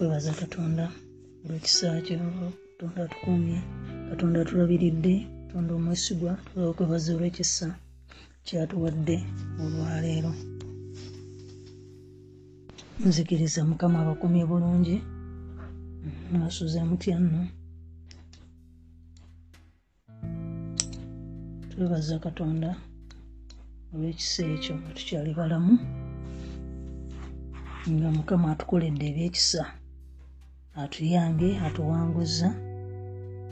[0.00, 0.84] okwebaza katonda
[1.44, 2.16] olwekisa kyo
[2.68, 3.58] katonda atukumye
[4.10, 5.14] katonda atulabiridde
[5.44, 7.68] katonda omwesigwa twala okwebaza olwekisa
[8.46, 9.16] kyatuwadde
[9.62, 10.32] olwaleero
[13.06, 14.96] nzikiriza mukama abakumye bulungi
[16.32, 17.42] nasuza mutya nno.
[21.70, 22.70] Twebaza katonda
[23.92, 25.74] olwekisa ekyo tukyali balamu
[27.92, 29.62] nga mukama atukoledde ebyekisa
[30.84, 32.48] atuyambye atuwanguza.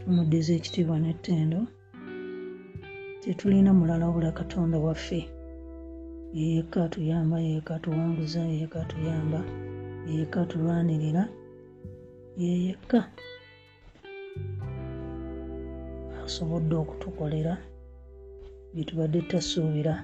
[0.01, 1.61] Tumuddiza ekitiibwa n'ettendo.
[3.23, 5.21] Tetulina mulala wabula katonda waffe.
[6.39, 9.41] Yeyeka atuyamba yeyeka atuwanguza yeyeka atuyamba
[10.09, 11.23] yeyeka atulwanirira
[12.43, 13.01] yeyeka
[16.25, 17.55] asobodde okutukolera
[18.73, 19.95] byetubadde tasuubira.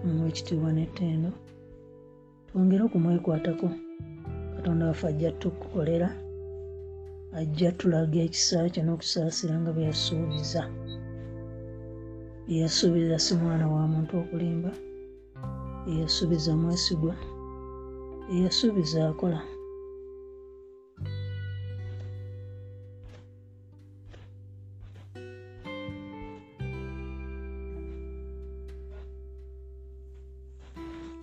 [0.00, 1.30] Tumuwa ekitiibwa n'ettendo.
[2.46, 3.68] Twongere okumwekwatako
[4.66, 6.08] katonda waffe ajja tukukolera
[7.32, 10.62] ajja tulaga ekisa kyo n'okusaasira nga bwe yasuubiza.
[12.50, 14.72] Yeyasuubiza si mwana wa muntu okulimba
[15.86, 17.14] yeyasuubiza mwesigwa
[18.30, 19.40] yeyasuubiza akola.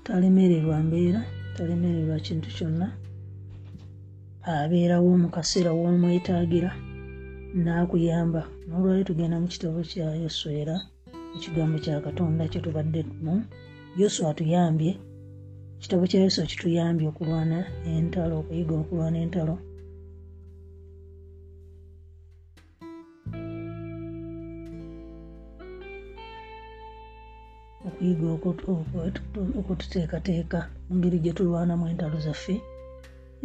[0.03, 1.21] Talemererwa mbeera
[1.55, 3.02] talemererwa kintu kyonna
[4.51, 6.71] abeerawo mu kaseera w'omwetaagira
[7.63, 8.41] n'akuyamba.
[8.67, 10.51] N'olwali tugenda mu kitabo kya yoswa
[11.35, 13.35] ekigambo kya katonda kyetubadde mu
[13.99, 14.91] yoswa atuyambye.
[15.77, 17.57] Ekitabo kya yoswa kituyambye okulwana
[17.91, 19.55] entalo okuyiga okulwana entalo.
[27.87, 28.25] Okuyiga
[29.59, 32.55] okututeekateeka mu ngeri gye tulwanamu entalo zaffe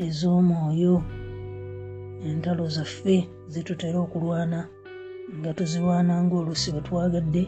[0.07, 0.97] ez'omwoyo.
[2.29, 3.17] Entalo zaffe
[3.53, 4.61] zitutera okulwana
[5.39, 7.45] nga tuzirwana ngaoluusi bwe twagadde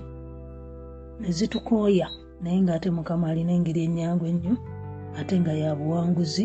[1.21, 2.09] ne zitukooya
[2.43, 4.55] naye ng'ate mukama alina engeri ennyangu ennyo
[5.19, 6.45] ate nga ya buwanguzi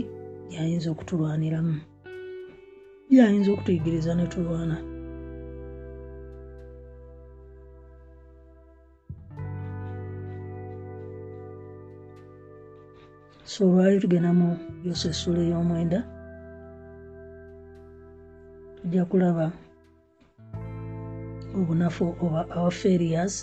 [0.49, 1.75] gyayinza okutulwaniramu.
[3.11, 4.77] Gyayinza okutuyigiriza ne tulwana
[13.45, 15.99] so olwali tugenda mu yosa essula ey'omwenda.
[18.77, 19.45] Tujja kulaba
[21.57, 23.33] obunafu oba our failures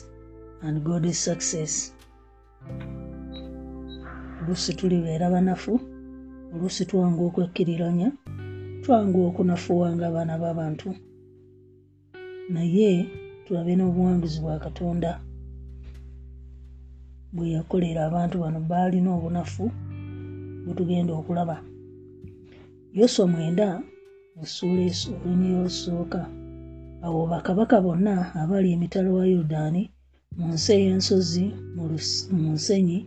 [0.62, 1.94] and god's success.
[4.40, 5.80] Oluusi tulibeera banafu
[6.52, 8.08] oluusi twanga okwekkiriranya
[8.82, 10.88] twanga okunafuwa nga abaana b'abantu.
[12.52, 12.90] Naye
[13.44, 15.10] tulabe n'obuwanguzi bwa katonda
[17.34, 19.64] bwe yakolera abantu bano baalina obunafu
[20.64, 21.56] bwe tugenda okulaba.
[22.98, 23.82] Yoswa mwenda
[24.42, 24.84] essuula
[25.24, 26.20] olunyi olusooka
[27.04, 29.82] awo bakabaka bonna abali emitalo wa yoludaani
[30.36, 31.44] mu nsi ey'ensozi
[31.76, 32.98] mu nsenyi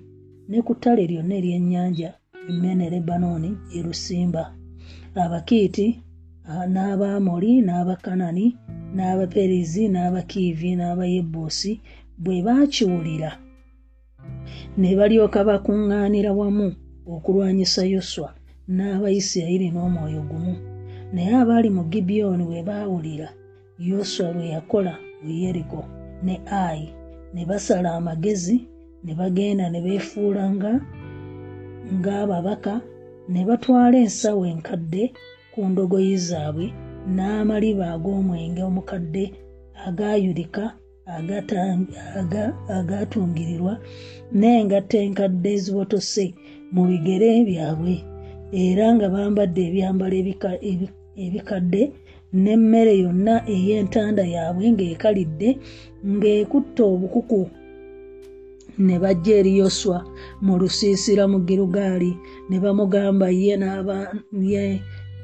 [0.50, 2.10] ne ku ttale lyonna ery'ennyanja
[2.50, 4.44] emmene lebanooni yerusimba
[5.24, 5.88] abakiiti
[6.74, 8.46] n'abamoli n'abakanani
[8.96, 11.72] n'abaperizi n'abakiivi n'abayebuusi
[12.24, 13.32] bwe baakiwulira
[14.80, 16.68] ne balyoka bakuŋŋaanira wamu
[17.14, 18.30] okulwanyisa yoswa
[18.76, 20.54] n'abayisirayiri n'omwoyo gumu.
[21.14, 23.30] Naye abaali mu gibyoni bwe baawulira
[23.80, 24.94] yoswa lwe yakola
[25.24, 25.80] mu yeriko
[26.26, 26.36] ne
[26.66, 26.88] ayi
[27.34, 28.58] ne basala amagezi
[29.04, 30.72] ne bagenda ne beefuula nga
[31.96, 32.74] ng'ababaka
[33.30, 35.04] ne batwala ensawo enkadde
[35.54, 36.66] ku ndogoyi zaabwe
[37.16, 39.24] n'amaliba ag'omwenge omukadde
[39.88, 40.64] agaayulika
[42.78, 43.74] agaatungirirwa
[44.40, 46.26] n'engatta enkadde ezibotose
[46.74, 47.96] mu bigere byabwe.
[48.64, 50.16] Era nga bambadde ebyambalo
[51.26, 51.82] ebikadde
[52.44, 55.50] n'emmere yonna ey'entanda yaabwe ng'ekalidde
[56.12, 57.42] ng'ekutta obukuku.
[58.86, 59.98] Ne bajja eri yoswa
[60.46, 62.12] mu lusiisira mu girugaali
[62.50, 63.56] ne bamugamba ye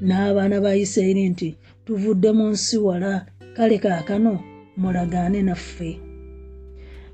[0.07, 1.49] n'abaana ba isirayiri nti
[1.85, 3.11] tuvudde mu nsi wala
[3.55, 5.99] kale kaakano mulagaane naffe.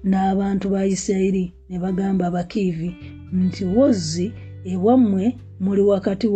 [0.09, 2.89] N'abantu ba isirayiri ne bagamba abakiivi
[3.33, 4.31] nti wozzi
[4.71, 5.25] ewammwe
[5.59, 6.27] muli wakati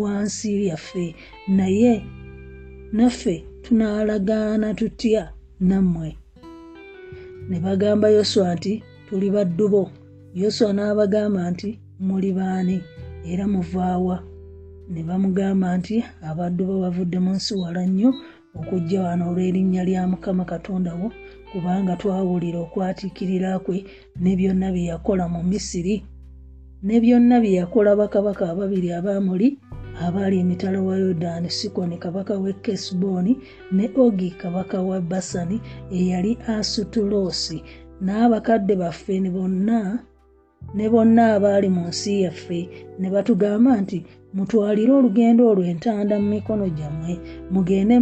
[0.00, 1.14] wansi yaffe
[1.48, 2.04] naye
[2.92, 6.16] naffe tunaalagaana tutya nammwe?
[7.48, 9.90] Ne bagamba yoswa nti tuli baddubo
[10.34, 12.76] yoswa n'abagamba nti muli baani?
[13.30, 14.16] Era muvaawa
[14.92, 18.10] ne bamugamba nti abaddu bo bavudde mu nsi wala nnyo
[18.58, 21.08] okujja wano olw'erinnya lya mukama katonda wo
[21.52, 23.84] kubanga twawulira okwatiikirira kwe
[24.22, 25.94] ne byonna bye yakola mu misiri
[26.86, 29.48] ne byonna bye yakola bakabaka ababiri abamuli
[30.04, 33.32] abaali emitala wa yodaani sikoni kabaka w'e kesbooni
[33.76, 35.56] ne ogi kabaka wa basani
[35.98, 37.58] eyali asutuloosi
[38.04, 39.78] n'abakadde baffe ne bonna
[40.74, 42.60] ne bonna abaali mu nsi yaffe
[42.98, 43.98] ne batugamba nti
[44.34, 47.12] mutwalire olugendo olwo entanda mu mikono gyammwe
[47.52, 47.94] mugende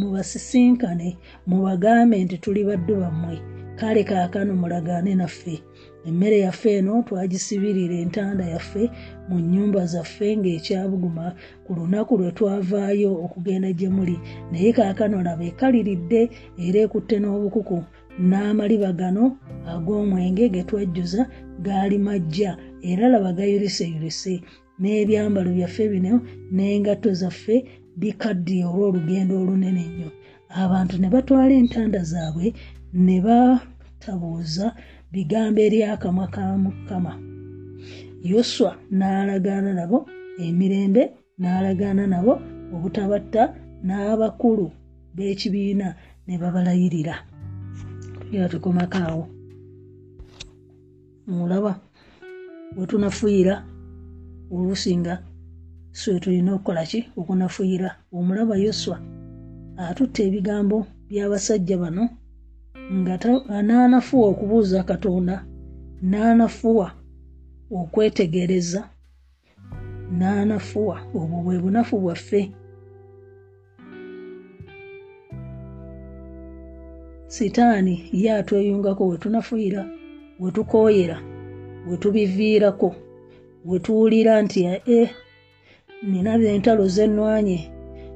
[0.00, 1.08] mubasisinkane
[1.48, 3.36] mubagambe nti tuli baddu bammwe.
[3.78, 5.56] Kale kaakano mulagaane naffe.
[6.08, 8.90] Emmere yaffe eno twagisibirira entanda yaffe
[9.28, 11.26] mu nnyumba zaffe ng'ekyabuguma
[11.64, 14.16] ku lunaku lwe twavaayo okugenda gye muli.
[14.52, 16.20] Naye kaakano laba ekaliridde
[16.66, 17.78] era ekutte n'obukuku
[18.28, 19.24] n'amaliba gano
[19.72, 21.22] ag'omwenge ge twajjuza
[21.64, 22.50] gaali majja
[22.90, 24.34] era laba gayuliseyulise
[24.82, 26.14] n'ebyambalo byaffe bino
[26.54, 27.56] n'engatto zaffe
[28.00, 30.10] bikaddiye olw'olugendo olunene nnyo.
[30.62, 32.46] Abantu ne batwala entanda zaabwe
[33.06, 34.66] ne batabuuza
[35.12, 37.12] bigambo eri akamwa ka mukama.
[38.30, 39.98] Yoswa n'alagaana nabo
[40.44, 41.02] emirembe
[41.40, 42.32] n'alagaana nabo
[42.74, 43.42] obutabatta
[43.86, 44.66] n'abakulu
[45.16, 45.88] b'ekibiina
[46.26, 47.14] ne babalayirira.
[48.32, 49.24] Era tukomakaawo
[51.26, 51.72] mulaba
[52.76, 53.54] wetunafuuyira
[54.56, 55.14] olusinga
[55.92, 57.00] swe tulina okukola ki?
[57.20, 58.96] Okunafuuyira omulaba yoswa
[59.88, 60.78] atutta ebigambo
[61.08, 62.04] by'abasajja bano
[62.98, 63.14] nga
[63.66, 65.36] n'anafuwa okubuuza katonda
[66.10, 66.88] n'anafuwa
[67.80, 68.80] okwetegereza
[70.18, 72.42] n'anafuwa obwo bwe bunafu bwaffe.
[77.34, 79.82] Sitaani ye atweyungako we tunafuira
[80.40, 81.18] we tukooyera
[81.88, 82.88] we tubiviirako
[83.64, 85.10] we tuwulira nti e
[86.02, 87.70] nina entalo zennwanye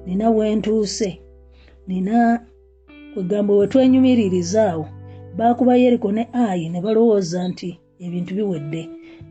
[0.06, 1.20] nina wentuuse
[1.86, 2.46] nina
[3.14, 4.86] kwegamba we twenyumiririzaawo
[5.36, 8.82] baakuba yeriko ne ayi ne balowooza nti ebintu biwedde.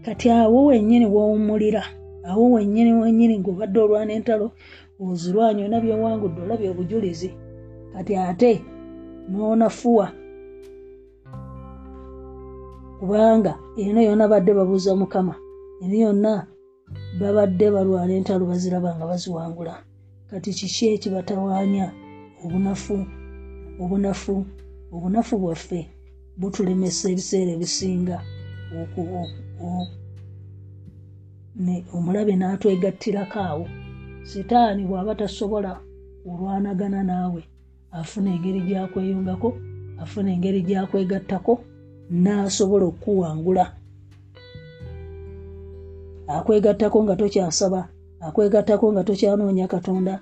[0.06, 1.84] Kati awo wennyini wowummulira
[2.30, 4.52] awo wennyini wennyini ng'obadde olwana entalo
[5.00, 7.30] ozirwanya ona byowangudde olabya obujulizi
[7.94, 8.52] kati ate
[9.30, 10.08] n'onafuwa.
[13.00, 15.36] Kubanga eno yonna badde babuuza mukama
[15.84, 16.34] eno yonna
[17.20, 19.76] babadde balwana entalo baziraba nga baziwangula.
[20.30, 21.86] Kati kiki ekibatawaanya
[22.44, 22.98] obunafu
[23.84, 24.36] obunafu
[24.96, 25.80] obunafu bwaffe
[26.40, 28.18] butulemesa ebiseera ebisinga?
[31.96, 33.66] Omulabe n'atwegattirako awo.
[34.30, 35.72] Sitaani bw'aba tasobola
[36.30, 37.42] olwanagana naawe
[38.00, 39.50] afuna engeri gyakweyungako
[40.02, 41.54] afuna engeri gyakwegattako
[42.24, 43.66] n'asobola okukuwangula
[46.28, 47.90] akwegattako nga tokyasaba
[48.28, 50.14] akwegattako nga tokyanoonya katonda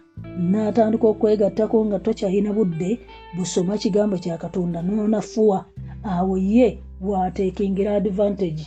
[0.52, 3.00] n'atandika okwegattako nga tokyalina budde
[3.36, 5.66] busoma kigambo kya katonda noonafuwa
[6.04, 6.68] awo ye
[7.02, 8.66] waatekingira advantage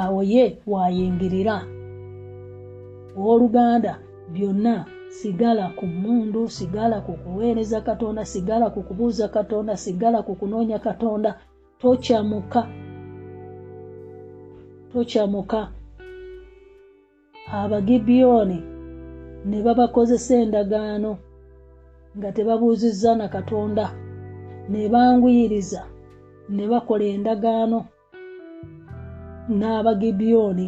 [0.00, 1.56] awo ye waayingirira
[3.18, 3.92] owooluganda
[4.32, 4.74] byonna
[5.08, 11.30] sigala ku mundu sigala ku kuweereza katonda sigala ku kubuuza katonda sigala ku kunoonya katonda
[11.80, 12.60] tokyamuka
[14.92, 15.60] tokyamuka
[17.60, 18.58] abagibyoni
[19.48, 21.12] ne babakozesa endagaano
[22.16, 23.84] nga tebabuuzizza na katonda
[24.70, 25.82] ne banguyiriza
[26.54, 27.78] ne bakola endagaano
[29.58, 30.66] n'abagibyoni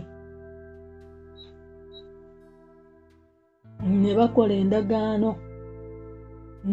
[4.02, 5.30] ne bakola endagaano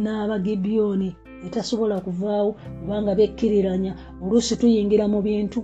[0.04, 1.10] n'abagibyoni
[1.46, 3.92] etasobola kuvaawo kubanga bekkiriranya
[4.24, 5.60] oluusi tuyingira mu bintu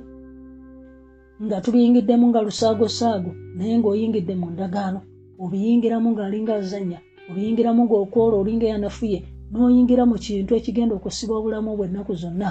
[1.41, 4.99] nga tubiyingiddemu nga lusaagosaago naye ng'oyingidde mu ndagaano.
[5.43, 6.99] Obiyingiramu ng'alinga azanya
[7.29, 9.19] obiyingiramu ng'okwola olinga eyanafuye
[9.51, 12.49] n'oyingira mu kintu ekigenda okusiba obulamu bw'ennaku zonna.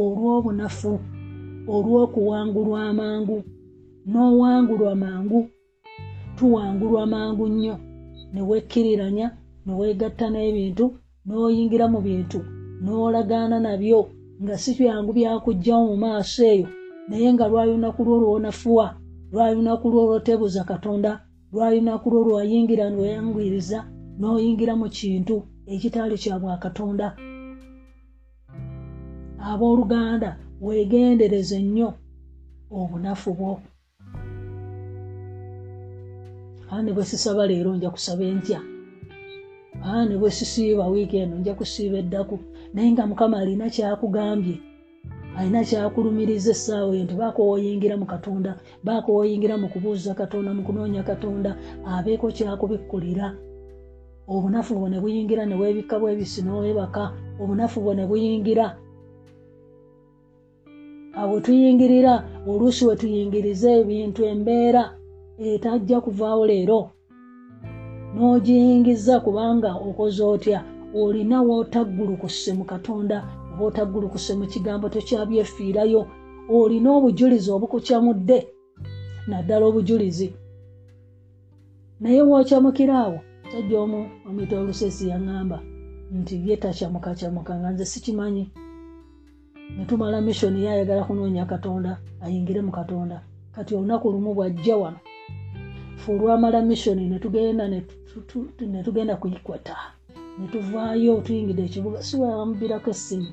[0.00, 0.92] Olw'obunafu
[1.74, 3.38] olw'okuwangulwa amangu
[4.10, 5.40] n'owangulwa mangu
[6.36, 7.76] tuwangulwa mangu nnyo.
[8.32, 9.26] Ne weekkiriranya
[9.64, 10.84] ne weegatta n'ebintu
[11.26, 12.38] n'oyingira mu bintu
[12.82, 14.00] n'olagaana nabyo
[14.42, 16.68] nga si byangu byakugjawo mu maaso eyo
[17.08, 18.86] naye nga lwayunaku lwo lwonafuwa
[19.32, 21.10] lwayunaku lwo lwotebuza katonda
[21.52, 23.78] lwayunaku lwo lwayingira lweyangwiriza
[24.18, 25.36] n'oyingira mu kintu
[25.74, 27.06] ekitaali kya bwakatonda
[29.50, 30.30] abooluganda
[30.64, 31.88] weegendereze nnyo
[32.78, 33.52] obunafu bwo.
[36.74, 38.60] Ane bwe sisaba leero nja kusaba entya
[39.84, 42.38] ane bwe sisiiba wiiki eno nja kusiiba eddaku.
[42.74, 44.56] Naye nga mukama alina kyakugambye
[45.38, 48.50] alina kyakulumiriza essaawa eyo nti baako woyingira mu katonda
[48.86, 51.50] baako woyingira mu kubuuza katonda mu kunoonya katonda
[51.92, 53.26] abeeko kyakubikkulira.
[54.28, 57.12] Obunafu bwo ne buyingira ne weebikka bwebisi n'owebaka
[57.42, 58.66] obunafu bwo ne buyingira.
[61.20, 62.14] Awe tuyingirira
[62.48, 64.82] oluusi we tuyingiriza ebintu embeera
[65.38, 66.80] etajja kuvaawo leero.
[68.14, 70.58] N'ogiyingiza kubanga okoze otya
[70.94, 73.16] olina wootaggulukuse mu katonda
[73.52, 76.02] oba otaggulukuse mu kigambo tokyabyefiirayo
[76.56, 78.38] olina obujulizi obukukyamudde
[79.28, 80.28] naddala obujulizi.
[82.00, 83.18] Naye wookyamukira awo
[83.50, 85.58] sajja omu omwita olusesi yaŋŋamba
[86.18, 88.44] nti ye takyamukakyamuka nga nze sikimanyi.
[89.76, 91.92] Netumala missioni yayagala kunoonya katonda
[92.24, 93.16] ayingire mu katonda.
[93.54, 95.00] Kati olunaku lumu bwajja wano
[95.96, 97.64] fe olwamala missioni netugenda
[98.72, 99.74] netugenda kuyikwata
[100.38, 103.30] netuvaayo tuyingidde ekibuga siwamubirako essimu.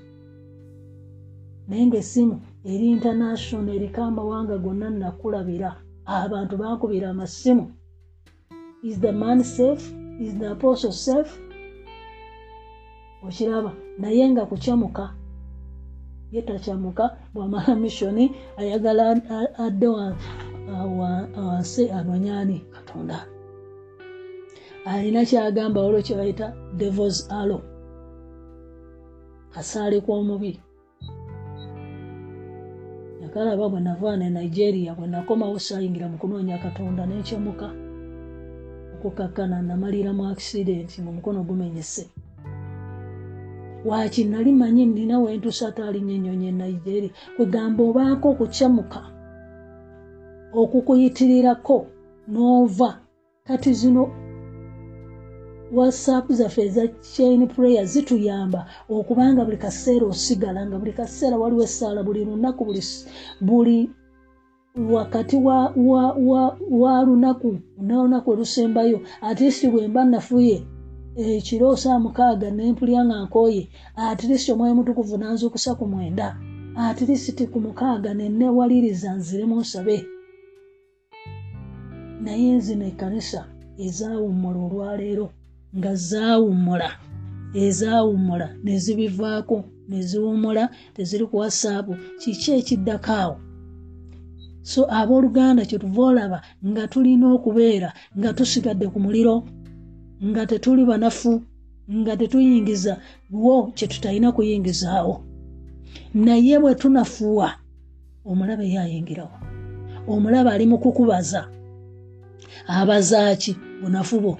[1.67, 2.35] Naye ngaessimu
[2.71, 5.71] eri international eriko amawanga gonna nakulabira.
[6.05, 7.65] Abantu bankubira amasimu.
[8.83, 9.85] Is the man safe?
[10.19, 11.31] Is the apostle safe?
[13.23, 15.13] Okiraba naye nga kukyamuka
[16.31, 19.21] ye takyamuka bwamala missioni ayagala
[19.57, 19.87] adde
[21.37, 23.27] wansi anonyani katonda
[24.85, 26.47] alina kyagamba olwo kyebayita
[26.77, 27.61] devils allo
[29.53, 30.59] kasaale kw'omubi
[33.21, 37.69] nakalaba bwe navaana e nigeria bwe nakomawo saayingira mu kunoonya katonda n'ekyamuka
[38.95, 42.03] okukakkana namalira mu accidenti ngaomukono gumenyese.
[43.85, 49.01] Waki nali manyi nina wentusa ataalinya ennyonyi e nigeria kwegamba obaako okukyamuka
[50.53, 51.77] okukuyitirirako
[52.31, 52.91] n'ova.
[53.47, 54.03] Kati zino
[55.75, 62.03] whatsapp zaffe eza chain prayer zituyamba okubanga buli kaseera osigala nga buli kaseera waliwo essaala
[62.03, 62.63] buli lunaku
[63.41, 63.89] buli
[64.91, 70.57] wakati wa, wa, wa, wa lunaku nolunaku olusembayo atlist bwe mba nafuye
[71.15, 73.63] ekiro saa mukaaga nempulya nga nkooye
[73.95, 76.27] atlist omwoyo mutukuvu nanzukusa ku mwenda
[76.77, 79.97] atlist ku mukaaga nenewaliriza nziremu nsabe.
[82.23, 83.41] Naye zino ekkanisa
[83.85, 85.27] ezaawummula olwaleero
[85.77, 86.89] nga zaawummula.
[87.53, 89.57] Ezaawummula nezibivaako
[89.89, 90.63] neziwummula
[90.95, 91.87] teziri ku whatsapp
[92.21, 93.35] kiki ekiddako awo?
[94.63, 99.35] So abooluganda kyetuva olaba nga tulina okubeera nga tusigadde ku muliro
[100.29, 101.33] nga tetuli banafu
[101.99, 102.93] nga tetuyingiza
[103.43, 105.15] wo kyetutalina kuyingizaawo
[106.13, 107.49] naye bwe tunafuwa
[108.29, 109.37] omulabe yayingirawo
[110.07, 111.41] omulabe ali mu kukubaza.
[112.67, 113.51] Abazaaki
[113.81, 114.33] bunafu bwo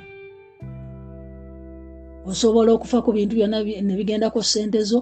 [2.26, 5.00] osobola okufa ku bintu byonna nebigendako sente zo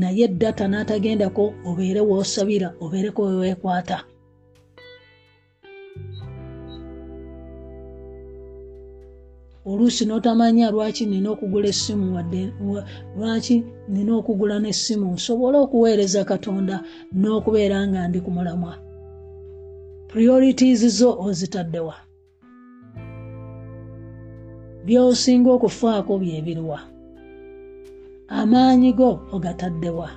[0.00, 3.98] naye data n'atagendako obeere woosabira obeereko weweekwata
[9.70, 12.42] oluusi n'otamanya lwaki nina okugula essimu wadde
[13.16, 13.56] lwaki
[13.92, 15.06] nina okugula n'essimu?
[15.16, 16.76] Nsobole okuweereza katonda
[17.20, 18.74] n'okubeera nga ndi ku mulamwa.
[20.10, 22.05] Priorities zo ozitaddewa
[24.86, 26.78] by'osinga okufaako byebiruwa
[28.38, 30.08] amaanyi go ogataddewa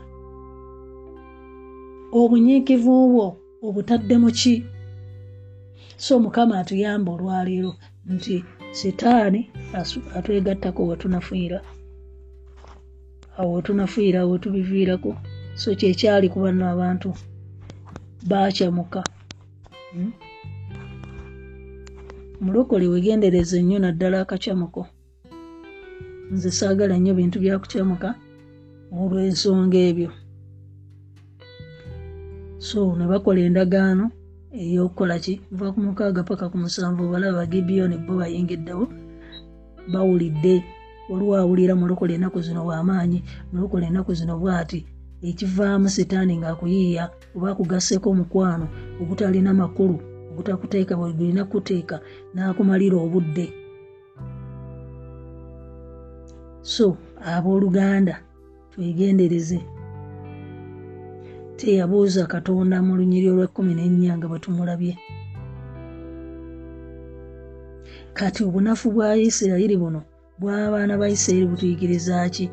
[2.20, 3.28] obunyiikivu bwo
[3.68, 4.56] obutadde mu ki?
[6.04, 7.72] So mukama atuyamba olwaleero
[8.14, 8.36] nti
[8.78, 9.42] sitaani
[10.18, 11.60] atwegattako wetunafiira
[13.38, 15.12] awo wetunafiira wetubiviirako
[15.62, 17.10] so kyekyali ku bano abantu
[18.30, 19.02] bakyamuka
[19.92, 20.12] hmm?
[22.42, 24.88] Mulokole wegendereza ennyo naddala akakyamuko
[26.32, 28.10] nze saagala nnyo bintu byakukyamuka
[29.00, 30.10] olw'ensonga ebyo.
[32.68, 34.06] So ne bakola endagaano
[34.62, 35.34] ey'okukola ki?
[35.52, 38.86] Va ku mukaaga paka ku musanvu balaba bagibiyoni bo bayingiddewo
[39.92, 40.56] bawulidde.
[41.10, 43.20] Waliwo awulira mulokole ennaku zino w'amaanyi
[43.54, 44.80] mulokole ennaku zino bw'ati
[45.30, 47.04] ekivaamu sitaani ng'akuyiiya
[47.36, 48.66] oba akugasseeko omukwano
[49.02, 49.98] ogutalina makulu
[50.40, 52.00] obutakuteeka bwegulina kuteeka
[52.34, 53.46] n'akumalira obudde
[56.64, 56.96] so
[57.34, 58.16] abooluganda
[58.72, 59.60] twegendereze
[61.60, 64.94] teyabuuza katonda mu lunyiri olw'ekkumi n'ennya nga bwe tumulabye
[68.18, 70.02] kati obunafu bwa isirayiri buno
[70.40, 72.48] bw'abaana ba isirayiri butuyigiriza ki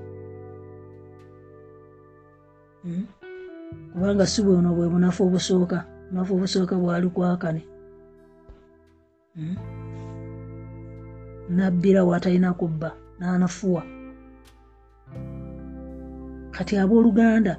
[2.86, 3.02] Hmm?
[3.92, 5.78] kubanga si bwono bwe bunafu obusooka
[6.10, 7.62] bunafu obusooka bwali kwakane?
[11.48, 12.88] Nabbira waatalina kubba
[13.18, 13.82] n'anafuwa.
[16.50, 17.54] Kati abooluganda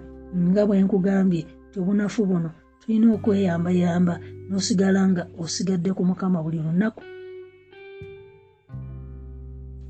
[0.50, 1.42] nga bwe nkugambye
[1.72, 2.50] tyobunafu buno.
[2.82, 4.16] Tulina okweyambayamba
[4.48, 7.04] n'osigala nga osigadde ku mukama buli lunaku.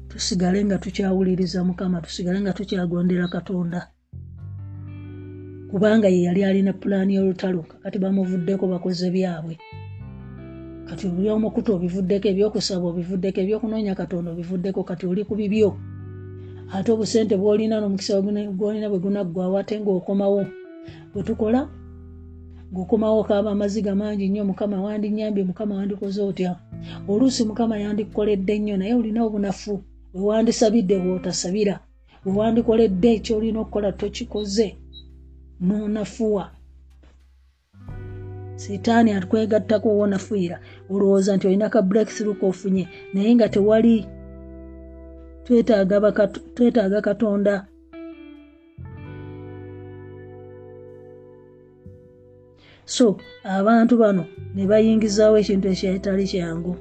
[0.10, 3.80] Tusigale nga tukyawuliriza mukama tusigale nga tukyagondera katonda.
[5.70, 9.56] Kubanga ye yali alina pulaani y'olutalo kakati bamuvuddeko bakoze byabwe
[10.90, 15.70] kati buli omukutu obivuddeko ebyokusaba obivuddeko ebyokunoonya katonda obivuddeko kati oli ku bibyo.
[16.76, 18.22] Ate obusente bwolina n'omukisa
[18.60, 20.42] gwolina bwe gunaggwawo ate ng'okomawo
[21.12, 21.62] bwe tukola
[22.72, 26.52] ng'okomawo kaaba amaziga mangi nnyo mukama wandinyambye mukama wandikoze otya?
[27.08, 29.84] Oluusi mukama yandikukoledde nnyo naye olina obunafu.
[30.14, 31.76] Wewandisabidde bw'otasabira
[32.26, 34.68] wewandikoledde ekyolina okukola tokikoze.
[35.66, 36.57] N'onafuwa
[38.62, 40.58] sitaani atukwegattako wonafuira
[40.92, 42.84] olowooza nti olina ka breakthrough kofunye
[43.14, 43.96] naye nga tewali
[46.56, 47.56] twetaaga katonda.
[52.86, 54.24] So abantu bano
[54.56, 56.74] ne bayingizaawo ekintu ekyetali kyangu.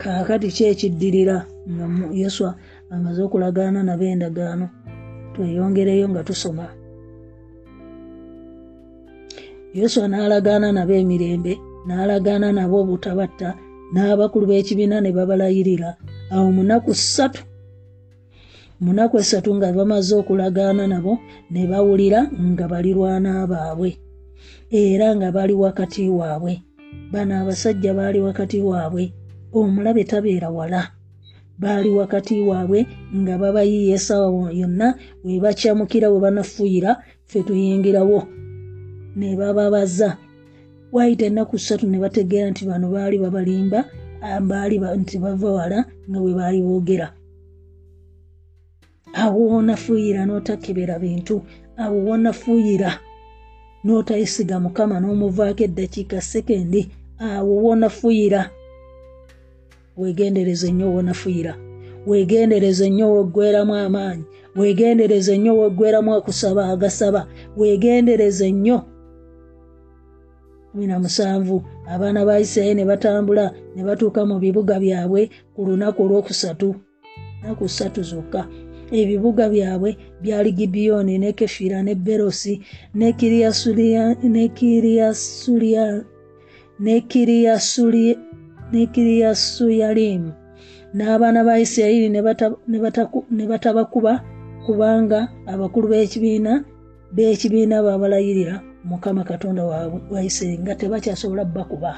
[0.00, 1.36] Kaakati kyekiddirira
[1.70, 2.54] nga yoswa
[2.90, 4.66] amaze okulagaana nabo endagaano
[5.34, 6.66] tweyongereyo nga tusoma.
[9.74, 11.52] Yoswa n'alagaana nabo emirembe
[11.86, 13.48] n'alagaana nabo obutabatta
[13.92, 15.90] n'abakulu b'ekibiina ne babalayirira.
[16.32, 17.42] Awo munaku ssatu
[18.80, 21.18] munaku esatu nga bamaze okulagaana nabo
[21.50, 22.20] ne bawulira
[22.52, 23.90] nga balirwana baabwe
[24.70, 26.62] era nga bali wakati waabwe.
[27.12, 29.12] Bano abasajja baali wakati waabwe
[29.52, 30.95] omulabe tabeera wala
[31.58, 36.90] baali wakati waabwe nga babayiiya essaawa yonna we bakyamukira we banafuuyira
[37.26, 38.22] ffe tuyingirawo.
[39.16, 40.16] Ne bababaza
[40.92, 43.84] wayita ennaku ssatu ne bategeera nti bano baali babalimba
[44.48, 45.78] baali nti bava wala
[46.10, 47.12] nga bwe baali boogera.
[49.14, 51.42] Awo wonafuuyira n'otakebera bintu
[51.76, 52.90] awo wonafuuyira
[53.84, 56.82] n'otayisiga mukama n'omuvaako eddakiika sekendi
[57.18, 58.50] awo wonafuuyira
[59.96, 61.66] weegendereze nnyo wonafuuyira
[62.06, 64.24] weegendereze nnyo weggweramu amaanyi.
[64.56, 67.26] Weegendereze nnyo weggweramu okusaba agasaba.
[67.56, 68.82] Weegendereze nnyo.
[70.72, 76.02] Kumi na musanvu abaana ba isirayiri ne batambula ne batuuka mu bibuga byabwe ku lunaku
[76.04, 76.74] olwokusatu
[77.42, 78.46] naku ssatu zokka.
[78.92, 82.60] Ebibuga byabwe byali gibiyoni ne kefira ne berosi
[82.94, 83.12] ne
[88.72, 90.32] kiriyasuyalimu
[90.94, 92.08] n'abaana ba isirayiri
[93.38, 94.12] ne batabakuba
[94.66, 96.52] kubanga abakulu b'ekibiina
[97.14, 99.62] b'ekibiina babalayirira mukama katonda
[100.12, 101.92] wa isirayiri nga tebakyasobola bakuba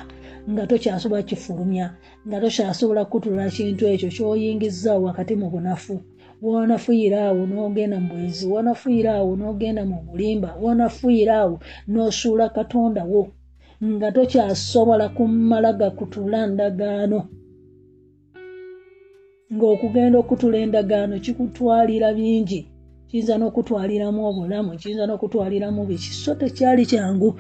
[0.51, 1.87] nga tokyasobola kifulumya
[2.27, 6.01] nga tokyasobola kutula kintu ekyo kyoyingizaawo wakati mu bunafu.
[6.43, 11.57] Wonafuuyira awo n'ogenda mu bwezi wonafuuyira awo n'ogenda mu bulimba wonafuuyira awo
[11.91, 13.23] n'osuula katonda wo
[13.85, 17.21] nga tokyasobola kumala gakutula ndagaano.
[19.53, 22.61] Ng'okugenda okutula endagaano kikutwalira bingi.
[23.09, 27.31] Kiyinza n'okutwaliramu obulamu kiyinza n'okutwaliramu biki so tekyali kyangu.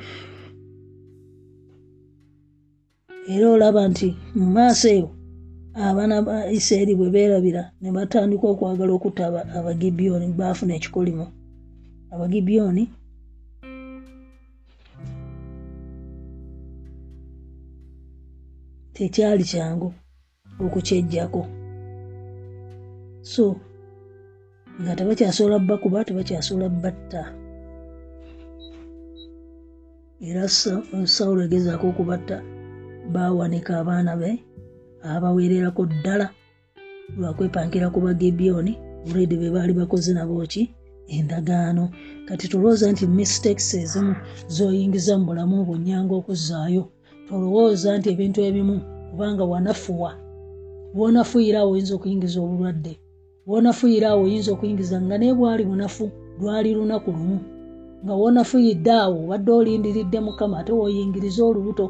[3.28, 5.08] Era olaba nti mu maaso eyo
[5.76, 9.22] abaana ba isirayiri bwe beerabira ne batandika okwagala okutta
[9.58, 11.26] abagibiyoni baafuna ekikolimo.
[12.12, 12.82] Abagibiyoni
[18.98, 19.94] tekyali kyangu
[20.64, 21.42] okukyejjako.
[23.22, 23.44] So
[24.80, 27.22] nga tebakyasobola bakuba tebakyasobola batta
[30.28, 30.42] era
[31.14, 32.36] sawulo egezaako okubatta
[33.14, 34.30] baawanika abaana be
[35.10, 36.26] abaweererako ddala
[37.18, 38.72] lwakwepankira ku bagibiyoni
[39.06, 40.62] olwedde be baali bakoze nabo ki?
[41.16, 41.84] Endagaano.
[42.26, 44.14] Kati tolowooza nti mistakes ezimu
[44.54, 46.84] zoyingiza mu bulamu obwonyanga okuzzaayo
[47.28, 48.76] tolowooza nti ebintu ebimu
[49.10, 50.10] kubanga wanafuwa.
[50.98, 52.92] Wonafuuyira awo oyinza okuyingiza obulwadde.
[53.46, 56.04] Wonafuuyira awo oyinza okuyingiza nga naye bwali bunafu
[56.40, 57.38] lwali lunaku lumu.
[58.04, 61.86] Nga wonafuyidde awo obadde olindiridde mukama ate woyingiriza olubuto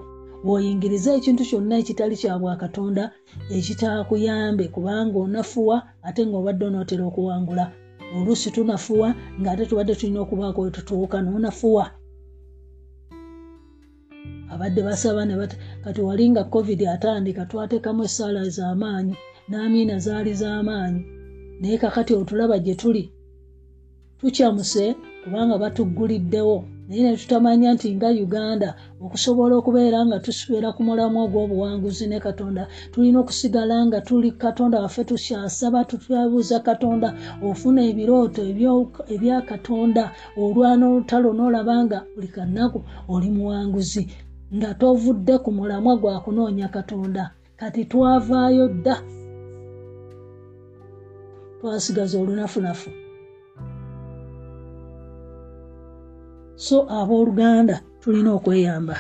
[0.47, 3.05] woyingiriza ekintu kyonna ekitali kya bwakatonda
[3.57, 7.65] ekitakuyambe kubanga onafuwa ate ngaobadde onootera okuwangula.
[8.17, 9.09] Oluusi tunafuwa
[9.41, 11.85] ng'ate tubadde tulina okubaako wetutuuka noonafuwa
[14.59, 15.35] abadde basaba ne
[15.85, 19.15] kati wali nga covid atandika twateekamu essaala z'amaanyi
[19.49, 21.03] n'amiina zaali z'amaanyi.
[21.61, 23.05] Naye kakati otulaba gye tuli
[24.19, 24.85] tukyamuse
[25.23, 26.59] kubanga batugguliddewo.
[26.89, 28.71] Naye ne tutamanya nti nga uganda
[29.05, 35.03] okusobola okubeera nga tusibeera ku mulamu ogw'obuwanguzi ne katonda tulina okusigala nga tuli katonda waffe
[35.05, 37.09] tukyasaba tutyabuuza katonda
[37.49, 38.43] ofuna ebirooto
[39.15, 40.05] ebya katonda
[40.43, 42.79] olwana olutalo n'olaba nga buli kannaku
[43.13, 44.03] oli muwanguzi
[44.57, 47.25] nga tovudde ku mulamwa gwa kunoonya katonda.
[47.57, 48.97] Kati twavaayo dda.
[51.61, 52.91] Twasigaza olunafunafu.
[56.57, 58.97] So abooluganda tulina okweyamba.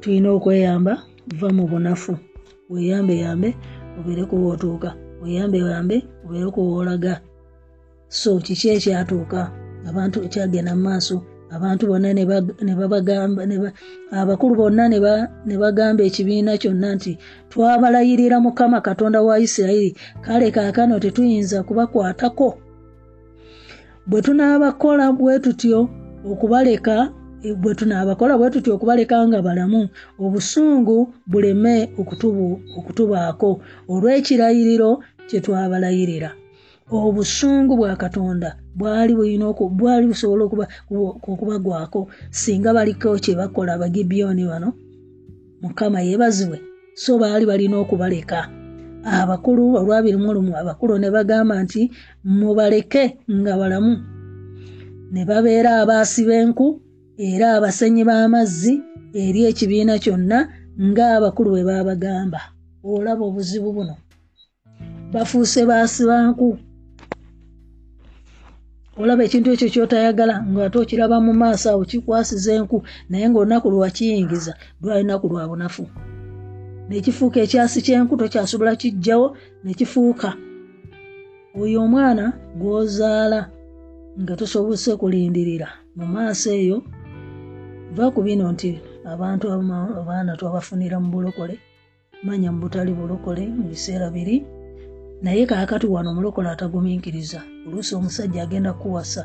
[0.00, 0.92] Tulina okweyamba
[1.40, 2.12] va mu bunafu.
[2.70, 3.56] Weyambe yambe
[4.00, 4.90] obeereku wootuuka
[5.22, 7.20] weyambe yambe obeereku woolaga
[8.08, 9.40] so kiki ekyatuuka?
[9.88, 11.16] Abantu ekyagenda mu maaso
[11.54, 13.42] abantu bonna ne babagamba
[14.10, 14.88] abakulu bonna
[15.46, 17.12] ne bagamba ekibiina kyonna nti
[17.50, 22.48] twabalayirira mukama katonda wa isirayiri kale kaakano tetuyinza kubakwatako?
[24.06, 25.88] Bwe tunaabakola bwe tutyo
[26.30, 26.96] okubaleka
[27.62, 29.88] bwe tunaabakola bwe tutyo okubaleka nga balamu
[30.24, 31.74] obusungu buleme
[32.76, 33.50] okutubaako.
[33.92, 34.90] Olw'ekirayiriro
[35.28, 36.30] kye twabalayirira
[36.90, 40.44] obusungu bwa katonda bwali bulina bwali busobola
[41.32, 44.72] okubagwako singa baliko kye bakola abagibyoni bano
[45.62, 46.60] mukama yeebazibwe
[46.94, 48.48] so baali balina okubaleka.
[49.04, 51.90] Abakulu olwabiri mu lumu abakulu ne bagamba nti
[52.24, 53.94] mubaleke nga balamu.
[55.12, 56.80] Ne babeera abaasiba enku
[57.18, 58.74] era abasenyi b'amazzi
[59.22, 60.38] eri ekibiina kyonna
[60.80, 62.40] ng'abakulu bwe baabagamba.
[62.84, 63.94] Olaba obuzibu buno.
[65.12, 66.48] Bafuuse baasiba nku
[69.00, 72.78] olaba ekintu ekyo kyotayagala ngaate okiraba mu maaso awo kikwasiza enku
[73.10, 74.52] naye ngaolunaku lwakiyingiza
[74.82, 75.84] lwalinaku lwa bunafu.
[76.88, 79.26] Nekifuuka ekyasi kyenku tokyasobola kijjawo
[79.64, 80.30] nekifuuka
[81.60, 82.24] oyo omwana
[82.58, 83.40] gwozaala
[84.20, 86.78] nga tosobose kulindirira mu maaso eyo
[87.96, 88.70] va ku bino nti
[89.12, 89.44] abantu
[90.00, 91.54] abaana twabafunira mu bulokole
[92.24, 94.36] manya mu butali bulokole mu biseera biri
[95.24, 99.22] naye kaakati wano omulokole atagumiikiriza oluusi omusajja agenda kuwasa.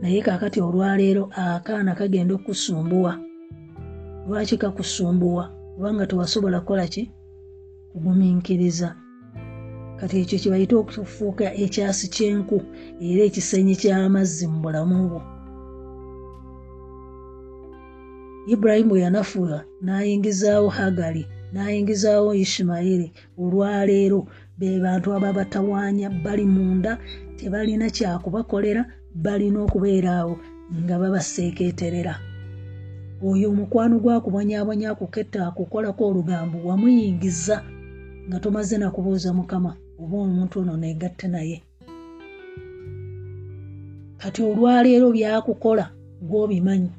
[0.00, 3.12] Naye kaakati olwaleero akaana kagenda okusumbuwa
[4.28, 5.44] lwaki kakusumbuwa?
[5.74, 7.10] Kubanga tewasobola kukola ki?
[7.92, 8.88] Kugumiikiriza.
[9.98, 12.58] Kati ekyo kyebayita okufuuka ekyasi kyenku
[13.00, 15.20] era ekisenyi ky'amazzi mu bulamu bwo.
[18.52, 21.22] Ibulayimu bwe yanafuula n'ayingizaawo hagali
[21.52, 23.12] n'ayingizaawo ishimayiri.
[23.38, 24.20] Olwaleero
[24.58, 26.98] be bantu aba batawaanya bali munda
[27.36, 28.82] tebalina kyakubakolera
[29.14, 30.34] balina okubeera awo
[30.82, 32.14] nga babaseekeeterera.
[33.22, 37.56] Oyo omukwano gwakubonyabonya akuketta akukolako olugambo wamuyingiza
[38.28, 39.70] nga tomaze nakubuuza mukama
[40.02, 41.58] oba omuntu ono negatte naye.
[44.20, 45.84] Kati olwaleero byakukola
[46.28, 46.90] gwobimanyi.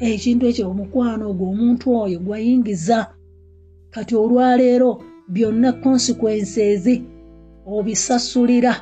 [0.00, 2.98] Ekintu ekyo omukwano ogwo omuntu oyo gwayingiza.
[3.94, 4.90] Kati olwaleero
[5.28, 6.94] byonna konsekwenseezi
[7.76, 8.74] obisasulira.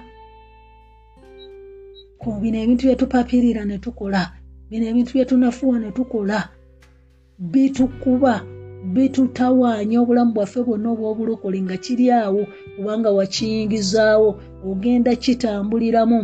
[2.42, 4.22] Bino ebintu byetupapirira ne tukola
[4.70, 6.38] bino ebintu byetunafuwa ne tukola
[7.52, 8.34] bitukuba
[8.94, 12.42] bitutawaanya obulamu bwaffe bwonna obwobulokole nga kiri awo
[12.74, 14.30] kubanga wakiyingizaawo
[14.68, 16.20] ogenda kitambuliramu.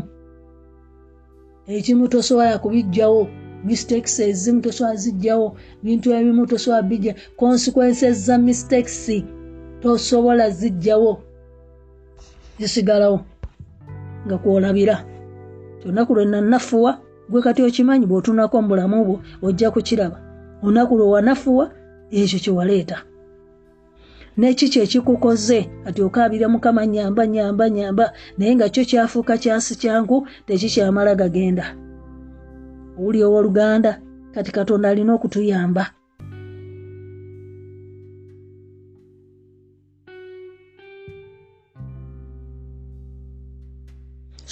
[1.76, 3.22] Ekimu tosobola kubijjawo
[3.64, 5.46] mistakes ezimu tosobola zijjawo
[5.84, 9.08] bintu ebimu tosobola bijja consequences za mistakes
[9.82, 11.22] tosobola zijjawo
[12.58, 13.20] zisigalawo
[14.26, 15.04] nga kwolabira.
[15.84, 16.98] Olunaku lwe nanafuwa
[17.30, 20.18] gwe kati okimanyi bw'otunako mu bulamu bwo ojja kukiraba.
[20.62, 21.64] Olunaku lwe wanafuwa
[22.10, 22.98] ekyo kyewaleeta
[24.36, 31.14] neki kyekikukoze kati okaabira mukama nyamba nyamba nyamba naye nga kyo kyafuuka kyasi kyangu tekikyamala
[31.14, 31.66] gagenda.
[32.98, 34.00] Owuli owoluganda
[34.34, 35.84] kati katonda alina okutuyamba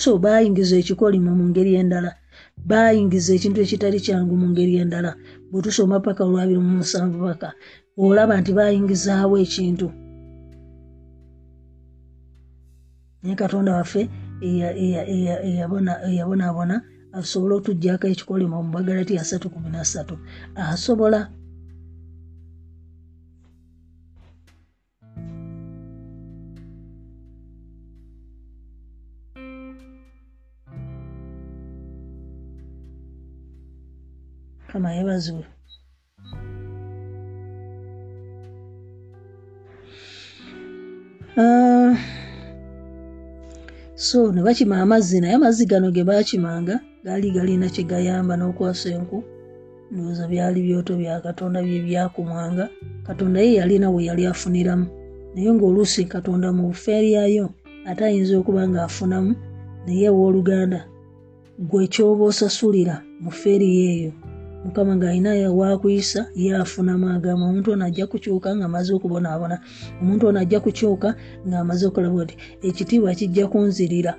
[0.03, 2.11] so bayingiza ekikolimo mu ngeri endala.
[2.71, 5.11] Bayingiza ekintu ekitali kyangu mu ngeri endala.
[5.51, 7.49] Bwe tusoma paka olwabiri mu musanvu paka
[8.05, 9.89] olaba nti bayingizaawo ekintu.
[13.23, 14.03] Naye katonda waffe
[16.09, 16.77] eyabonaabona
[17.13, 18.71] asobole otuggyako ekikolimo mu
[19.75, 20.15] na ssatu
[20.57, 21.21] asobola
[34.73, 35.47] kama yebazibwe
[41.37, 41.97] uh,
[43.95, 49.19] so ne bakima amazzi naye amazzi gano ge bakimanga gaali galina kyegayamba n'okwasa enku.
[49.91, 52.69] Ndowooza byali byoto bya katonda bye byakumwanga.
[53.07, 54.87] Katonda ye yalina we yali afuniramu.
[55.35, 57.47] Naye ng'oluusi katonda mu bufeeryayo
[57.89, 59.33] ate ayinza okuba ng'afunamu
[59.87, 60.81] naye owooluganda
[61.69, 64.13] gwe kyoba osasulira mu feeriyo eyo
[64.65, 69.57] mukama ng'alina wakuyisa ye afunamu agamba omuntu ono ajja kukyuka ng'amaze okubonaabona.
[70.01, 71.09] Omuntu ono ajja kukyuka
[71.49, 72.35] ng'amaze okulaba ti
[72.69, 74.13] ekitiibwa kijja kunzirira.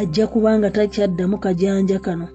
[0.00, 2.28] Ajja kubanga takyaddamu kajanja kano.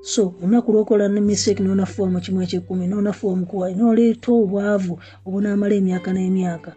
[0.00, 4.94] So olunaku lwokola ne mistake nonafuwa mu kimu ekyekkumi nonafuwa omukuwai noleeta obwavu
[5.26, 6.70] obunaamala emyaka n'emyaka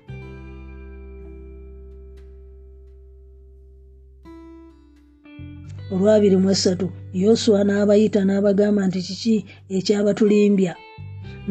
[5.93, 6.87] olwabiri mu esatu.
[7.23, 9.35] Yoswa n'abayita n'abagamba nti kiki
[9.77, 10.73] ekyabatulimbya?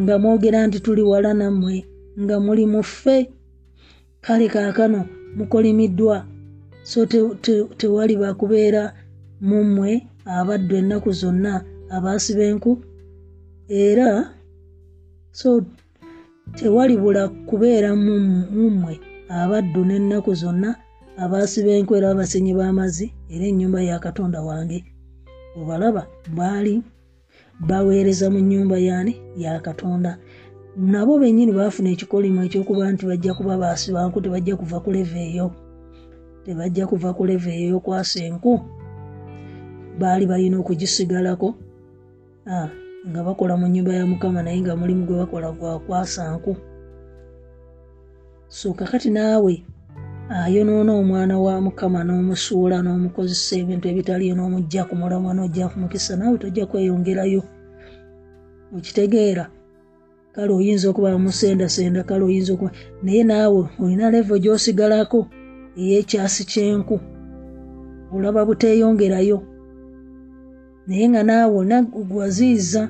[0.00, 1.74] Nga mwogera nti tuli wala nammwe
[2.22, 3.16] nga muli muffe
[4.24, 5.00] kale kaakano
[5.36, 6.16] mukolimiddwa.
[6.90, 7.86] So tewali te, te
[8.22, 8.82] bakubeera
[9.48, 9.90] mummwe
[10.36, 11.52] abaddu ennaku zonna
[11.94, 12.72] abaasiba enku?
[13.68, 14.08] Era
[15.32, 15.50] so
[16.56, 18.92] tewali bula kubeera mummwe
[19.28, 20.70] abaddu n'ennaku zonna
[21.22, 24.78] abaasiba enku era abasenyi b'amazzi era ennyumba ya katonda wange.
[25.60, 26.02] Obalaba
[26.36, 26.82] baali
[27.68, 30.18] baweereza mu nnyumba yaani ya katonda.
[30.76, 35.46] Nabo bennyini baafuna ekikolimo ekyokuba nti bajja kuba baasibanku tebajja kuva ku leva eyo.
[36.44, 38.52] Tebajja kuva ku leva eyo yokwasa enku.
[40.00, 41.48] Baali balina okugisigalako
[43.08, 46.56] nga bakola mu nnyumba ya mukama naye nga mulimu gwe bakola gwakwasa nku.
[48.48, 49.54] So kakati naawe
[50.30, 56.38] ayonoona omwana wa mukama n'omusuula n'omukozesa ebintu ebitaliyo n'omujja ku mulamwa n'ojja ku mukisa naawe
[56.38, 57.42] tojja kweyongerayo.
[58.76, 59.44] Okitegeera.
[60.32, 62.70] Kale oyinza okuba musendasenda kale oyinza okuba
[63.02, 65.20] naye naawe olina levo gy'osigalako
[65.80, 66.96] ey'ekyasi ky'enku.
[68.14, 69.38] Olaba buteeyongerayo
[70.86, 71.78] naye nga naawe olina
[72.10, 72.82] gwaziiza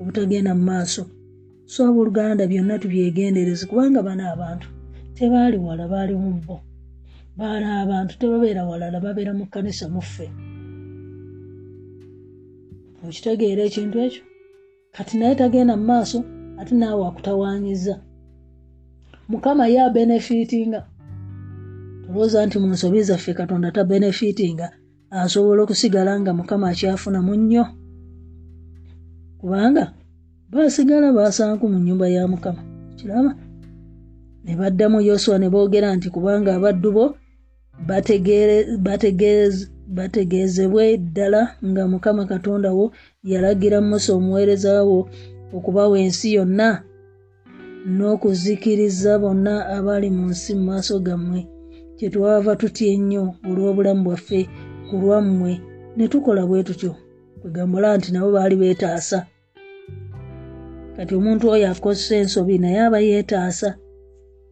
[0.00, 1.02] obutagenda mu maaso.
[1.72, 4.68] So abooluganda byonna tubyegendereze kubanga bano abantu
[5.16, 6.65] tebaali wala baali mu bo
[7.38, 10.26] baali abantu tebabeera walala babeera mu kkanisa muffe.
[13.06, 14.22] Okitegeera ekintu ekyo?
[14.94, 16.18] Kati naye tagenda mu maaso
[16.60, 17.94] ate naawe akutawaanyiza
[19.28, 20.80] mukama ye abenefiitinga
[22.02, 24.66] tulowooza nti mu nsobi zaffe katonda tabenefiitinga
[25.10, 27.64] asobola okusigala nga mukama akyafuna mu nnyo?
[29.40, 29.84] Kubanga
[30.50, 32.62] baasigala baasanku mu nnyumba ya mukama.
[32.96, 33.32] Kiraba?
[34.44, 37.04] Ne baddamu yoswa ne boogera nti kubanga abaddu bo
[39.94, 42.92] bategeezebwe ddala nga mukama katonda wo
[43.30, 45.08] yalagira musa omuweereza wo
[45.56, 46.68] okubawa ensi yonna
[47.96, 51.40] n'okuzikiriza bonna abali mu nsi mu maaso gammwe.
[51.96, 54.40] Kyetwava tutya ennyo olw'obulamu bwaffe
[54.86, 55.52] ku lwammwe?
[55.96, 56.92] Ne tukola bwe tutyo.
[57.40, 59.18] Kwegambola nti nabo baali beetaasa.
[60.96, 63.68] Kati omuntu oyo akozesa ensobi naye aba yeetaasa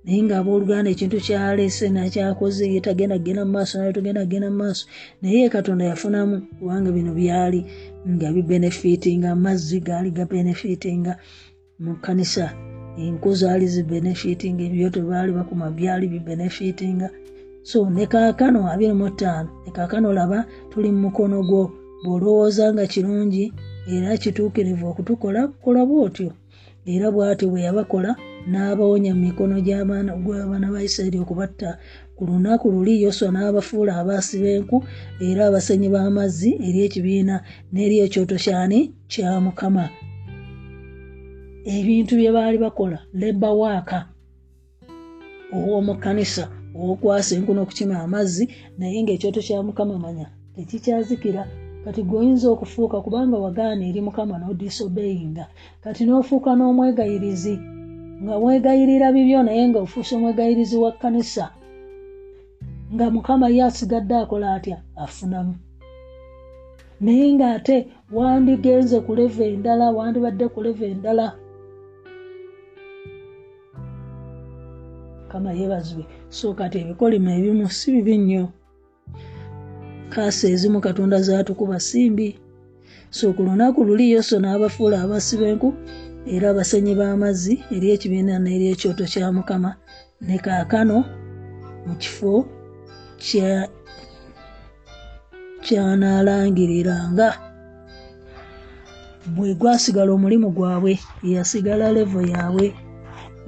[0.05, 4.85] naye ng'abooluganda ekintu kyaleese nakyakoze ye tagenda kgenda mu maaso naye tugenda kgenda mu maaso.
[5.23, 7.61] Naye katonda yafunamu kubanga bino byali
[8.13, 11.13] nga bibenefiitinga amazzi gaali gabenefiitinga
[11.83, 12.47] mu kkanisa.
[13.01, 17.09] Enku zaali zibenefiitinga ebyoto baali bakuma byali bibenefiitinga
[17.63, 20.39] so ne kaakano abiri mu ttaano ne kaakano laba
[20.71, 21.65] tuli mu mukono gwo
[22.05, 23.45] bw'olowooza nga kirungi
[23.89, 26.31] era kituukirivu okutukola kola bw'otyo.
[26.93, 28.11] Era bw'atyo bwe yabakola
[28.51, 31.79] n'abawonya mu mikono gw'abaana ba isirayiri okubatta.
[32.17, 34.77] Ku lunaku luli yoswa n'abafuula abaasiba enku
[35.27, 37.37] era abasenyi b'amazzi eri ekibiina
[37.73, 38.79] n'eri ekyoto kyani?
[39.11, 39.85] Kya mukama.
[41.75, 43.99] Ebintu bye baali bakola leba waaka
[45.57, 46.45] ow'omu kkanisa
[46.77, 48.45] ow'okwasa enku n'okukima amazzi
[48.79, 51.45] naye ng'ekyoto kya mukama manya tekikyazikira.
[51.85, 55.45] Kati gweoyinza okufuuka kubanga wagaana eri mukama n'odisobeyinga
[55.85, 57.55] kati n'ofuuka n'omwegayirizi
[58.23, 61.47] nga mwegayirira bibyo naye nga ofuuse omwegayirizi wa kkanisa.
[62.95, 64.79] Nga mukama ye asigadde akola atya?
[65.05, 65.55] Afunamu.
[67.01, 67.77] Naye ng'ate
[68.13, 71.27] wandigenze ku leva endala wandibadde ku leva endala.
[75.21, 78.45] Mukama yeebazibwe so kati ebikolimo ebimu si bibi nnyo.
[80.13, 82.39] Kaasa ezimu katonda zaatukuba simbi.
[83.11, 85.69] So ku lunaku luli yoso n'abafuula abasiba enku
[86.27, 89.71] era abasenyi b'amazzi eri ekibiina n'eri ekyoto kya mukama.
[90.27, 90.99] Ne kaakano
[91.87, 92.33] mu kifo
[95.65, 97.29] kyanaalangiriranga
[99.35, 100.93] bwe gwasigala omulimu gwabwe
[101.33, 102.67] yasigala levo yaabwe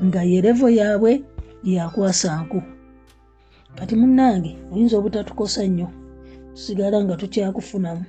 [0.05, 1.13] nga ye levo yaabwe
[1.65, 2.61] yakwasa nku.
[3.77, 5.89] Kati munnange oyinza obutatukosa nnyo
[6.55, 8.05] tusigala nga tukyakufunamu.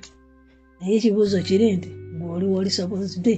[0.78, 3.34] Naye ekibuuzo kiri nti bw'oli woli sapozide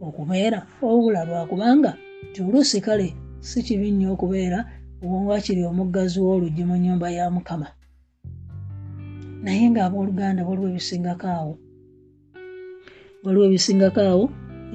[0.00, 1.92] okubeera obula lwakubanga
[2.32, 3.08] ti oluusi kale
[3.40, 4.58] si kibi nnyo okubeera
[5.02, 7.68] wakiri omuggazi w'oluggi mu nnyumba ya mukama.
[9.42, 11.54] Naye ng'abooluganda waliwo ebisingako awo
[13.24, 14.24] waliwo ebisingako awo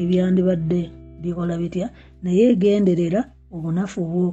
[0.02, 0.82] ebyandibadde
[1.22, 1.88] bikola bitya?
[2.24, 3.22] Naye egenderera
[3.56, 4.28] obunafu bwo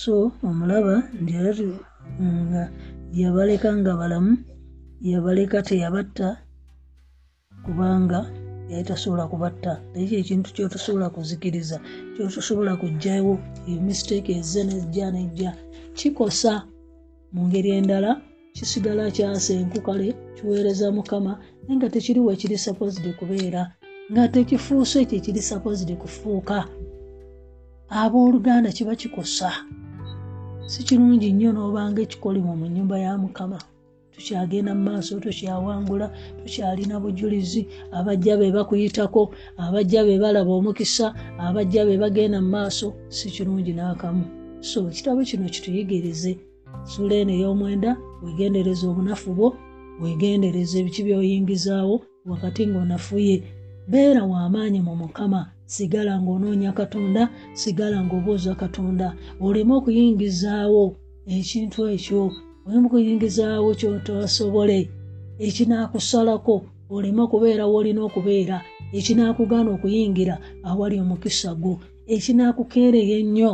[0.00, 1.52] so omulaba nti era
[2.48, 2.62] nga
[3.20, 4.32] yabaleka nga balamu
[5.10, 6.28] yabaleka teyabatta
[7.64, 8.20] kubanga
[8.70, 9.72] yali tasobola kubatta.
[9.92, 11.76] Naye ekintu kyotosobola kuzikiriza
[12.14, 13.34] kyotosobola kugjawo
[13.72, 15.50] emistake ezze nejja nejja
[15.98, 16.52] kikosa
[17.32, 18.10] mu ngeri endala
[18.56, 23.62] kisigala kyasenku kale kiweereza mukama naye nga tekiri wekiri supposed kubeera
[24.12, 26.58] nga tekifuuse ekyo ekiri supposed kufuuka.
[28.00, 29.52] Abooluganda kiba kikosa
[30.72, 33.58] si kirungi nnyo n'obanga ekikolimo mu nnyumba ya mukama.
[34.14, 36.06] Tukyagenda mu maaso tukyawangula
[36.40, 37.62] tukyalina bujulizi.
[37.98, 39.22] Abajja be bakuyitako
[39.64, 41.06] abajja be balaba omukisa
[41.46, 44.24] abajja be bagenda mu maaso si kirungi n'akamu.
[44.60, 46.32] So ekitabo kino kituyigirize
[46.90, 47.90] sula eno ey'omwenda
[48.22, 49.48] wegendereza obunafu bwo
[50.02, 51.96] wegendereza ebiki byoyingizaawo
[52.30, 53.36] wakati ng'onafuye
[53.90, 59.14] beera w'amaanyi mu mukama sigala ng'onoonya katonda sigala ng'obuuza katonda.
[59.40, 60.84] Oleme okuyingizaawo
[61.26, 62.22] ekintu ekyo
[62.66, 64.78] oleme okuyingizaawo kyotosobole
[65.46, 66.54] ekinaakusalako
[66.94, 68.58] oleme okubeera woolina okubeera.
[68.92, 70.34] Ekinaakugaana okuyingira
[70.68, 71.80] awali omukisa gwo.
[72.14, 73.52] Ekinaakukeereya ennyo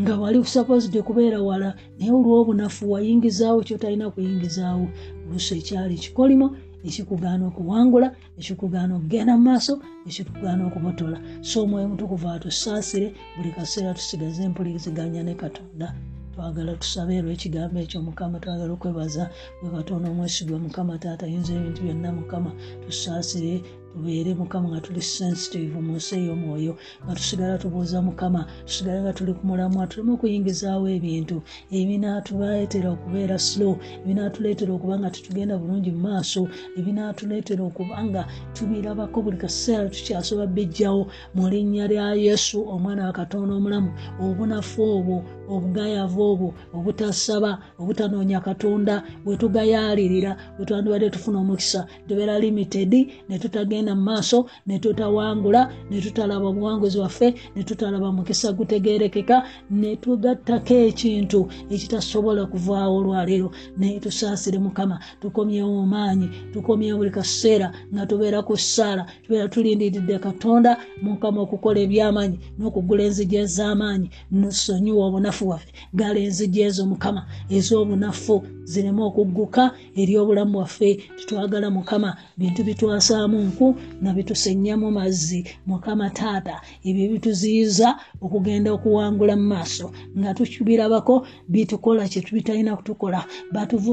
[0.00, 4.86] nga wali supposed kubeera wala naye olw'obunafu wayingizaawo kyotalina kuyingizaawo.
[5.26, 6.56] Oluusi ekyali kikolimo
[6.88, 8.08] ekikugaana okuwangula
[8.40, 9.74] ekikugaana okugenda mu maaso
[10.08, 15.88] ekikugaana okubotola so omwoyo mutukuvu atusaasire buli kaseera tusigaze empuliziganya ne katonda.
[16.34, 19.24] Twagala tusabe olw'ekigambo ekyo mukama twagala okwebaza
[19.60, 22.50] bwe katonda omwesigwe mukama taata yinza ebintu byonna mukama
[22.82, 23.54] tusaasire
[23.92, 26.72] tubeere mukama nga tuli sensitive mu nsi ey'omwoyo
[27.04, 31.36] nga tusigala tubuuza mukama tusigale nga tuli ku mulamwa tuleme okuyingizaawo ebintu.
[31.78, 36.42] Ebinaatuleetera okubeera slow ebinaatuleetera okuba nga tetugenda bulungi mu maaso
[36.78, 38.22] ebinaatuleetera okuba nga
[38.54, 41.02] tubirabako buli kaseera tukyasoba bijjawo
[41.34, 43.90] mu linnya lya yesu omwana wa katonda omulamu
[44.22, 45.16] obunafu obwo
[45.54, 52.92] obugayavu obwo obutasaba obutanoonya katonda bwe tugayaalirira bwe twandibadde tufuna omukisa tubeera limited
[53.28, 59.44] ne tutagenda tugenda mu maaso ne tutawangula ne tutalaba obuwanguzi waffe ne tutalaba mukisa gutegerekeka
[59.70, 63.50] ne tugattako ekintu ekitasobola kuvaawo olwaleero.
[63.76, 70.76] Naye tusaasire mukama tukomyewo mumaanyi tukomyewo buli kaseera nga tubeera ku ssaala tubeera tulindiridde katonda
[71.02, 79.02] mukama okukola ebyamaanyi n'okugula enzigi ez'amaanyi nosonyiwa obunafu waffe gala enzigi ezo mukama ez'obunafu zireme
[79.02, 81.00] okugguka eri obulamu bwaffe.
[81.16, 83.69] Titwagala mukama bintu bitwasaamu nku
[84.02, 86.56] nga bitusenyamu mazzi mukama taata
[86.88, 87.88] ebyo bituziyiza
[88.24, 89.86] okugenda okuwangula mu maaso.
[90.18, 93.20] Nga tukibirabako bitukola kyebitalina kutukola.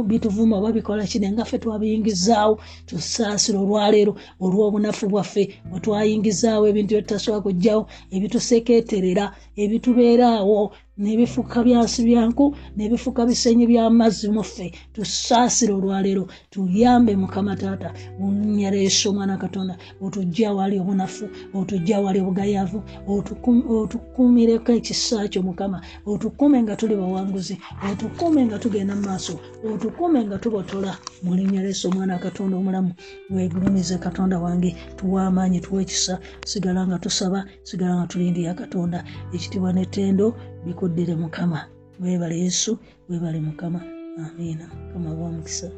[0.07, 4.13] Bituvuma oba bikola kine nga ffe twabiyingizaawo tusaasira olwaleero
[4.43, 7.83] olw'obunafu bwaffe bwe twayingizaawo ebintu byetutasobola kugjawo
[8.15, 9.25] ebitusekeeterera
[9.63, 19.09] ebitubeeraawo nebifuka byansi byanku nebifuka bisenyi byamazzi muffe tusaasire olwaleero tuyambe mukama taata munya leeso
[19.09, 25.81] omwana katonda otujja wali obunafu otujja wali obugayavu otukumireko ekisa kyo mukama.
[26.05, 27.57] Otukume nga tuli bawanguzi
[27.91, 29.39] otukume nga tugenda mu maaso
[29.73, 32.91] otukume nga tubotola mulinya leeso omwana katonda omulamu.
[33.29, 39.03] Wegulumize katonda wange tuwa amaanyi tuwa ekisa sigala nga tusaba sigala nga tulindira katonda.
[39.33, 40.35] Ekitibwa netendo
[40.67, 41.67] bikuddire mukama.
[41.99, 42.77] Webale yesu
[43.09, 43.81] webale mukama.
[44.17, 44.67] Amiina.
[44.67, 45.71] Mukama bwamukisa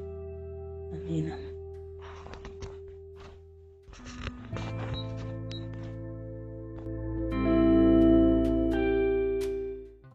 [0.93, 1.48] amiina